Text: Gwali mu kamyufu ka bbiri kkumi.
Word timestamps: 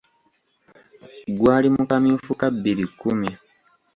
Gwali 1.37 1.67
mu 1.75 1.83
kamyufu 1.89 2.31
ka 2.39 2.47
bbiri 2.55 2.83
kkumi. 2.91 3.29